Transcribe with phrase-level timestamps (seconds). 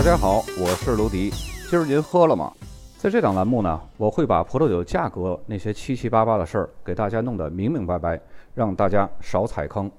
[0.00, 1.28] 大家好，我是卢迪。
[1.68, 2.50] 今儿您喝了吗？
[2.96, 8.18] 在这档栏目呢，我会把葡萄酒价格那些七七八八的事儿给大家弄得明明白白，
[8.54, 9.92] 让大家少踩坑。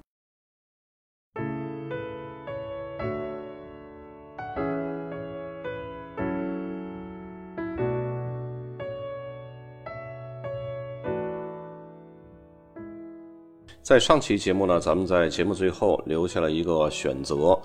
[13.82, 17.60] 在上期节目呢，咱们在节目最后留下了一个选择，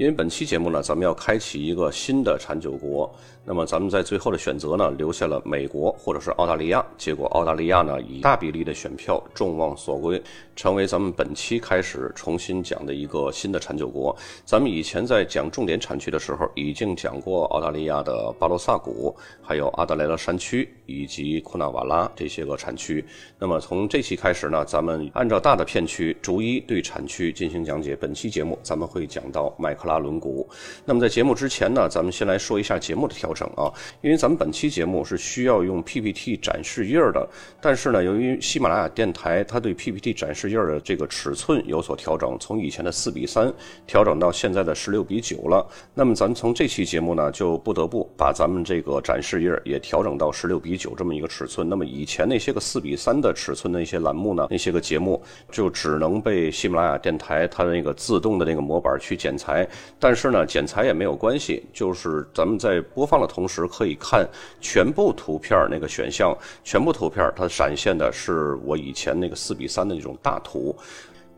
[0.00, 3.14] 因为本期节目呢，咱们要开启一个新的产酒国。
[3.44, 6.82] 那么咱们在最后的选择呢，留下了美国或者是澳大利亚。
[6.96, 10.22] 结果澳大利亚呢，以大比例的选票众望所归，
[10.56, 14.16] 成为咱们本期开始重新讲的一个新的产酒国。
[14.46, 23.04] 咱们以前在讲重点产区的时候，已经讲过澳大利亚的巴罗萨谷，还有阿德莱德山区以及库纳瓦拉这些个产区。
[23.38, 27.94] 那么从这期开始呢，咱们按照大的片区逐一对产区进行讲解。
[27.96, 30.48] 本期节目咱们会讲到麦克拉伦谷。
[30.84, 33.48] 那么在节目之前呢，咱们先来说一下节目的调整。
[33.56, 37.28] 啊，因为咱们本期节目是需要用 PPT 展示页的，
[37.60, 43.52] 但是呢，由于喜马拉雅电台它对 PPT 展示页的这个尺寸有所调整，从以前的四比三
[43.86, 45.66] 调整到现在的十六比九了。
[45.94, 51.68] 那么咱从这期节目呢，就不得不把咱们这个展示页也调整到十六比九这么一个尺寸。
[51.68, 63.26] 那么以前那些个四比三的尺寸的一些栏目呢，那些个节目就只能被喜马拉雅电台它的那个自动的那个模板去剪裁，但是呢，剪裁也没有关系，就是咱们在播放的。
[63.26, 64.28] 同时可以看
[64.60, 70.76] 全部图片那个选项，全部图片它闪现的是我以前那个四比三的那种大图。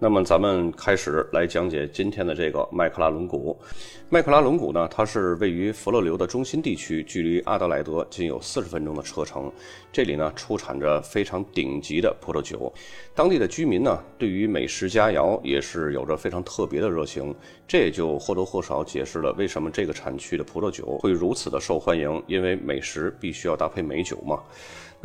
[0.02, 3.56] 那么咱们开始来讲解今天的这个麦克拉伦谷。
[4.08, 9.48] 麦克拉伦谷呢，它是位于佛罗流的中心地区，距离阿德莱德仅有四十分钟的车程。
[9.92, 12.72] 这里呢出产着非常顶级的葡萄酒，
[13.14, 17.32] 当地的居民呢对于美食佳肴也是有着非常特别的热情。
[17.68, 24.42] 这也就或多或少解释了为什么这个产区的葡萄酒会如此的受欢迎，因为美食必须要搭配美酒嘛。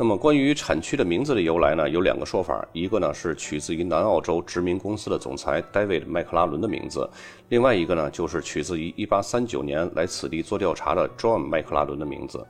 [0.00, 2.64] 那么，关于产区的名字的由来呢，有两个说法。
[2.72, 7.10] 一个呢是取自于南澳洲殖民公司的总裁 David 麦克拉伦的名字，
[7.48, 12.46] 另外一个呢就是取自于1839年来此地做调查的 John 麦克拉伦的名字。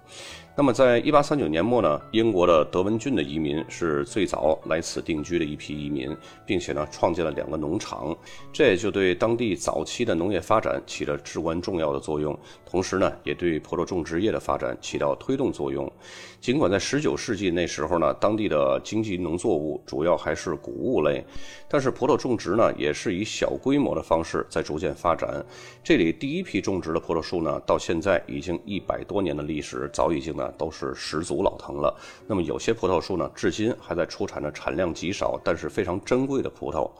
[0.60, 6.10] 那么，在1839年末呢，英国的德文郡的移民是最早来此定居的一批移民，
[6.44, 8.12] 并且呢创建了两个农场，
[8.52, 12.36] 这也就对当地早期的农业发展起了至关重要的作用，
[12.66, 15.88] 同时呢也对葡萄种植业的发展起到推动作用。
[16.40, 21.24] 尽管在19世纪那时候呢，当地的经济农作物主要还是谷物类，
[21.68, 25.44] 但是葡萄种植呢也是以小规模的方式在逐渐发展。
[25.84, 31.94] 这里第一批种植的葡萄树呢，到现在已经一百多年的历史，早已经呢都是十足老藤了。
[32.26, 36.90] 那么有些葡萄树呢，至今还在出产着产量极少但是非常珍贵的葡萄。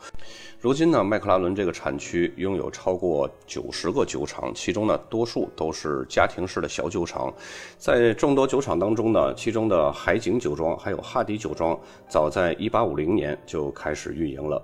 [0.61, 7.33] 如今呢，麦克拉伦这个产区拥有超过九十个酒厂，其中呢多数都是家庭式的小酒厂。
[7.79, 11.79] 在众多酒厂当中呢，其中的海景酒庄还有哈迪酒庄，
[12.09, 14.61] 早在一八五零年就开始运营了。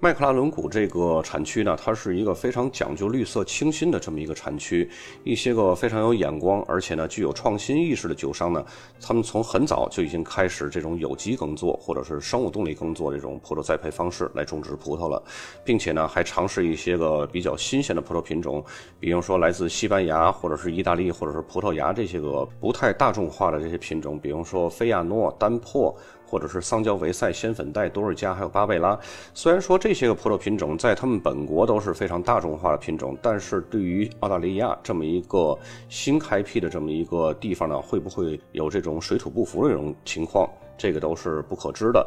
[0.00, 4.86] 麦克拉伦谷这个产区呢，它是一个非常讲究绿色清新的这么一个产区。
[5.22, 8.62] 一些个非常有眼光，而且呢具有创新意识的酒商呢，
[9.00, 15.22] 他们从很早就已经开始这种有机耕作或者是生物动力耕作这种葡萄栽培方式来种植葡萄了，
[15.64, 18.62] 并且呢还尝试一些个比较新鲜的葡萄品种，
[19.00, 25.96] 比如说来自西班牙或者是意大利或者是葡萄牙这些个不太大众化的这些品种，比如说菲亚诺、丹珀。
[26.26, 28.98] 或者是桑娇维塞、仙粉黛、多尔加，还有巴贝拉。
[29.32, 35.58] 虽然说这些个葡萄品种在他们本国都是非常大众化的品种，但是对于澳大利亚这么一个
[35.88, 40.48] 新开辟的这么一个地方呢，会不会有这种水土不服的这种情况？
[40.76, 42.06] 这个都是不可知的。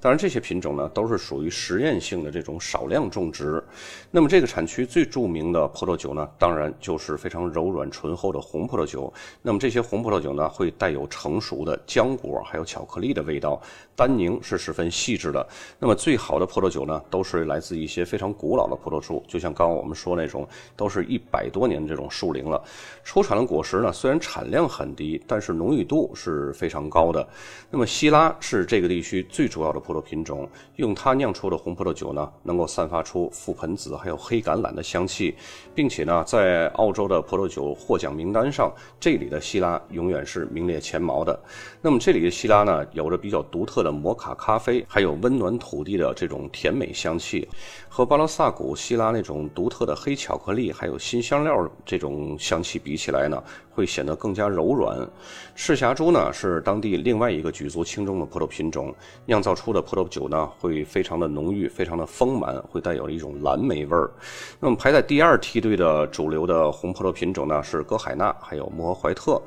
[0.00, 3.62] 当然，这些品种呢都是属于实验性的这种少量种植。
[4.10, 9.10] 那么，这个产区最著名的葡萄酒呢，当然就是非常柔软醇厚的红葡萄酒。
[9.40, 13.58] 那么，这些红葡萄酒呢，会带有成熟的浆果，还有巧克力的味道，
[13.96, 15.46] 单宁是十分细致的。
[15.78, 20.46] 那么，最好的葡萄酒呢，都是来自一些非常古老的葡萄树，就像刚刚我们说那种，
[20.76, 22.62] 都是一百多年这种树龄了。
[23.04, 27.26] 出产的果实呢，虽然产量很低，但是浓郁度是非常高的。
[27.70, 29.94] 那么，希拉是这个地区最主要的葡。
[29.94, 35.36] 萄品种用它酿出的红葡萄酒呢，能够散发出覆盆子还有黑橄榄的香气，
[35.72, 41.38] 并且呢，在澳洲的葡萄酒获奖名单上，这里的希拉永远是名列前茅的。
[41.80, 47.48] 那么这里的希拉呢，有着比较独特的摩卡咖啡，还有温暖土地的这种甜美香气，
[47.88, 53.40] 和巴罗萨谷希拉那种独特的黑巧克力还有新香料这种香气比起来呢，
[53.70, 55.08] 会显得更加柔软。
[55.54, 58.92] 赤霞珠呢，是当地另外一个举足轻轻重的葡萄品种，
[59.24, 64.10] 酿造出的葡萄酒呢会非常的浓郁，非常的丰满，会带有一种蓝莓味儿。
[64.58, 69.40] 那么排在第二梯队的主流的红葡萄品种呢是歌海纳，还有摩诃怀特。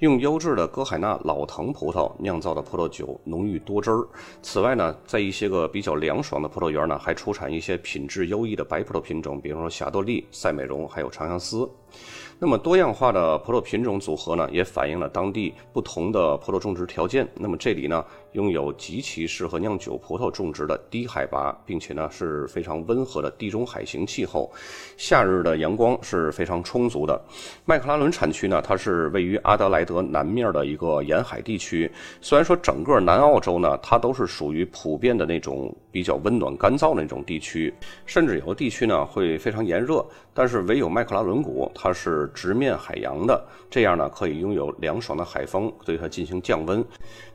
[0.00, 4.06] 用优质的歌海纳老藤葡萄酿造的葡萄酒浓郁多汁儿。
[4.42, 11.70] 此外呢，在一些个比较凉爽的葡萄园呢，还出产一些品质优异的白葡萄品种，比如说霞多丽、赛美容，还有长相思。
[12.38, 17.26] 那么多样化的葡萄品种组合呢，也反映了当地不同的葡萄种植条件。
[17.36, 18.04] 那么这里呢，
[18.34, 24.52] 拥有极其适合酿酒葡萄种植的低海拔，并且呢是非常温和的地中海型气候，
[24.96, 27.20] 夏日的阳光是非常充足的。
[27.64, 31.90] 麦克拉伦产区呢，它是位于阿德莱德南面的一个沿海地区。
[32.20, 37.72] 虽然说整个南澳洲呢，它都是属于普遍的那种比较温暖干燥的那种地区，
[38.06, 42.30] 甚至有的地区呢会非常炎热，但是唯有麦克拉伦谷，它是。
[42.34, 46.84] 直面海洋的，这样呢可以拥有凉爽的海风，对它进行降温，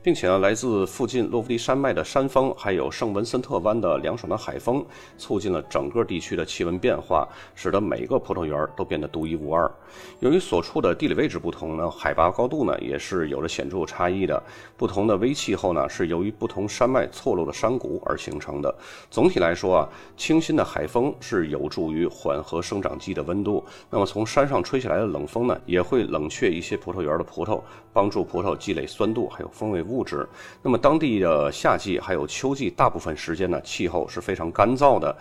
[0.02, 4.84] 并且呢来自附近洛夫蒂山脉的山峰，还有圣文森特湾的凉爽的海风，
[5.16, 9.70] 促进了整个地区的气温变化，使得每个葡萄园都变得独一无二。
[10.18, 14.42] 由于所处的地理位置不同呢，海拔高度呢也是有着显著差异的。
[14.76, 18.74] 不同的微气候呢是由于不同山脉错落的山谷而形成的。
[19.08, 23.64] 总体来说啊，清新的海风是有助于缓和生长季的温度。
[23.88, 24.80] 那么从山上吹。
[24.80, 27.60] 起来的冷风呢，也会冷却一些葡萄园的葡萄，
[27.92, 30.26] 帮助葡萄积累酸度还有风味物质。
[30.62, 35.14] 那么当地的夏季还有秋季大部分时间呢，气候是非常干燥的，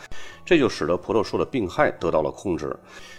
[0.46, 2.76] 这就使得葡萄树的病害得到了控制。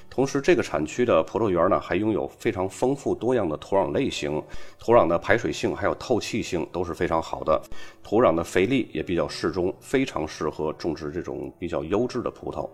[0.08, 4.42] 同时，这个产区的葡萄园呢，还拥有非常丰富多样的土壤类型，
[4.76, 7.62] 土壤的排水性还有透气性都是非常好的，
[8.02, 12.68] 土壤的肥力也比较适中，非常适合种植这种比较优质的葡萄。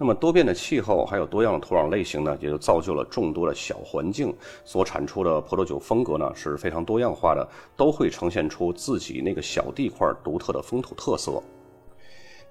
[0.00, 4.32] 那么多变的气候还有多样的土壤类型呢，也就造就了众多的小环境
[4.64, 7.46] 所产出的葡萄酒风格呢是非常多样化的，
[7.76, 11.40] 都会呈现出自自己那个小地块独特的风土特色。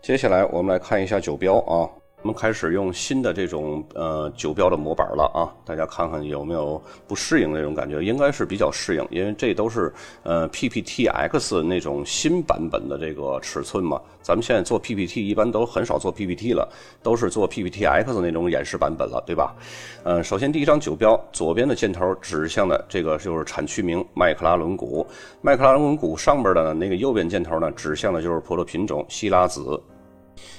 [0.01, 1.89] 接下来我们来看一下酒标啊。
[2.23, 8.01] 我们开始用新的这种呃酒标的模板了啊，大家看看有没有不适应那种感觉？
[8.01, 9.93] 应该是比较适应，因为这都是
[10.23, 14.01] 呃 PPTX 那种新版本的这个尺寸嘛。
[14.21, 16.67] 咱们现在做 PPT 一般都很少做 PPT 了，
[17.01, 19.55] 都是做 PPTX 那种演示版本了，对吧？
[20.03, 25.05] 嗯，首先第一张酒标左边的箭头指向的这个就是产区名麦克拉伦谷，
[25.39, 29.81] 麦克拉伦谷上边的那个右边箭头呢指向的就是葡萄品种希拉子。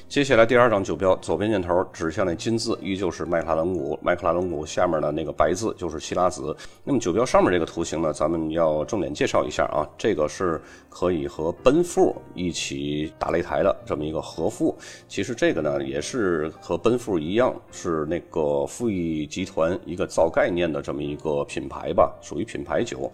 [0.09, 3.99] 接下来第二张酒标，左边箭头指向那金字，依旧是麦克拉伦谷。
[4.03, 6.57] 麦克拉伦谷下面的那个白字就是希拉子。
[6.83, 9.87] 那么酒标上面这个图形呢，咱们要重点介绍一下啊。
[9.99, 14.75] 这个是可以和奔富一起打擂台的这么一个和富。
[15.09, 23.13] 其实这个呢，也是和奔富一样，是那个富益集团一个造概念的这么一个品牌吧，属于品牌酒。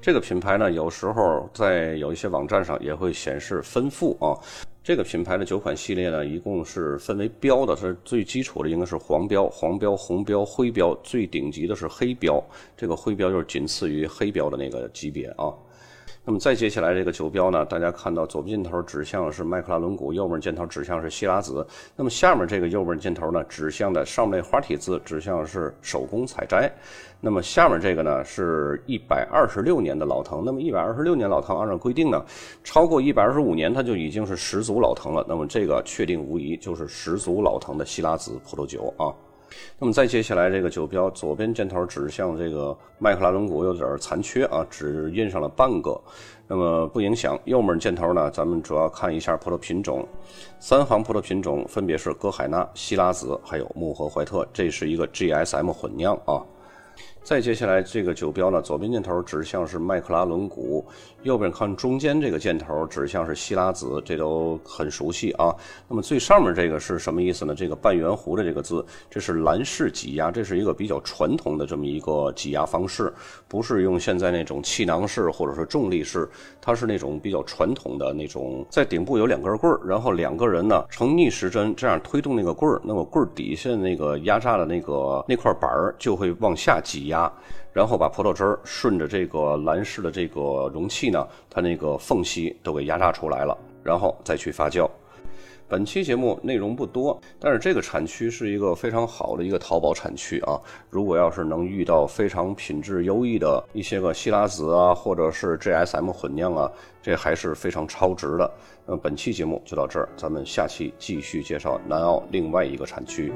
[0.00, 4.32] 这个品牌呢，有时候在有一些网站上也会显示分富啊。
[4.84, 12.38] 这个品牌的九款系列呢，一共是分为标的，是最基础的应该是黄标、黄标、红标、灰标，最顶级的是黑标。
[12.76, 15.50] 这个灰标就是仅次于黑标的那个级别啊。
[16.26, 21.66] 那么再接下来这个酒标呢，大家看到左边箭头指向是麦克拉伦谷，右边箭头指向是希拉子。
[21.94, 26.72] 那么下面这个右边箭头呢，指向的上面那花体字指向是手工采摘。
[27.20, 30.42] 那么下面这个呢，是一百二十六年的老藤。
[30.44, 32.24] 那么一百二十六年老藤，按照规定呢，
[32.62, 35.24] 超过一百二十五年，它就已经是十足老藤了。
[35.28, 39.12] 那么这个确定无疑就是十足老藤的希拉子葡萄酒啊。
[39.78, 46.00] 那么再接下来这个酒标，左边箭头指向这个麦克拉伦谷有点残缺啊，只印上了半个，
[46.46, 47.38] 那么不影响。
[47.44, 50.06] 右面箭头呢，咱们主要看一下葡萄品种，
[50.58, 56.42] 三行葡萄品种分别是哥海纳、西拉子还有穆赫怀特，这是一个 GSM 混酿啊。
[57.24, 60.84] 再接下来这个酒标呢，左边箭头指向是麦克拉伦谷，
[61.22, 65.50] 右边看中间这个箭头指向是希拉子，这都很熟悉啊。
[65.88, 67.54] 那么最上面这个是什么意思呢？
[67.54, 73.10] 这个半圆弧的这个字，这是蓝式挤压，这是一个比较传统的这么一个挤压方式，
[73.48, 76.28] 不是用现在那种气囊式或者说重力式，
[76.60, 87.13] 它是那种比较传统的那种，在顶部有两根棍儿，然后两个人呢呈逆时针这样推动那个棍儿，那么棍儿底下那个压榨的那个那块板儿就会往下挤压。
[87.14, 87.32] 压，
[87.72, 94.90] 然后把葡萄汁儿顺着这个蓝氏的这个容器呢，它那个缝隙都给压榨出来了，然后再去发酵。
[95.66, 100.60] 本期节目内容不多，但是这个产区是一个非常好的一个淘宝产区啊。
[100.90, 106.70] 如果要是能遇到非常品质优异的一些个希拉子啊，或者是 GSM 混酿啊，
[107.02, 108.48] 这还是非常超值的。
[108.86, 113.32] 那本期节目就到这儿，咱们下期继续介绍南澳另外一个产区。